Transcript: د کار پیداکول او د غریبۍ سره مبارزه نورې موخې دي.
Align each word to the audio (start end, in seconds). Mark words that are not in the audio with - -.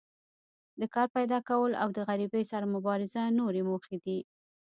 د 0.79 0.81
کار 0.93 1.07
پیداکول 1.15 1.71
او 1.81 1.89
د 1.97 1.99
غریبۍ 2.09 2.43
سره 2.51 2.65
مبارزه 2.75 3.21
نورې 3.39 3.61
موخې 3.69 3.97
دي. 4.05 4.19